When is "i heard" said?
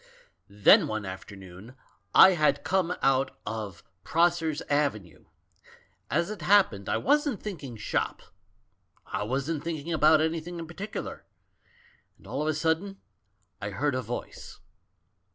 13.61-13.93